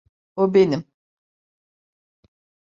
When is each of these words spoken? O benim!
O 0.35 0.53
benim! 0.53 0.85